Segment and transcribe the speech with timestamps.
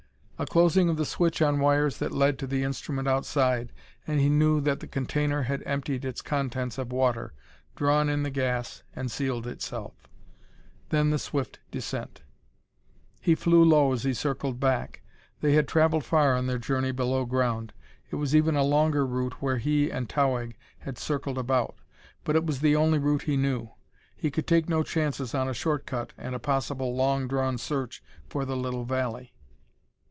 [0.39, 3.71] A closing of the switch on wires that led to the instrument outside,
[4.07, 7.31] and he knew that the container had emptied its contents of water,
[7.75, 9.93] drawn in the gas and sealed itself.
[10.89, 12.23] Then the swift descent.
[13.21, 15.03] He flew low as he circled back.
[15.41, 17.71] They had traveled far on their journey below ground;
[18.09, 21.75] it was even a longer route where he and Towahg had circled about.
[22.23, 23.73] But it was the only route he knew;
[24.15, 28.01] he could take no chances on a short cut and a possible long drawn search
[28.27, 29.33] for the little valley.